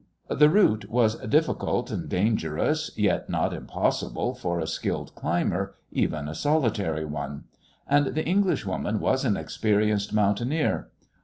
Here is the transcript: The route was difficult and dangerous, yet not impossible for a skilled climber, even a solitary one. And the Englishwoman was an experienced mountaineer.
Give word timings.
The 0.31 0.49
route 0.49 0.89
was 0.89 1.13
difficult 1.17 1.91
and 1.91 2.09
dangerous, 2.09 2.89
yet 2.97 3.29
not 3.29 3.53
impossible 3.53 4.33
for 4.33 4.59
a 4.59 4.65
skilled 4.65 5.13
climber, 5.13 5.75
even 5.91 6.27
a 6.27 6.33
solitary 6.33 7.05
one. 7.05 7.43
And 7.87 8.07
the 8.15 8.25
Englishwoman 8.25 8.99
was 8.99 9.23
an 9.25 9.37
experienced 9.37 10.11
mountaineer. 10.11 10.89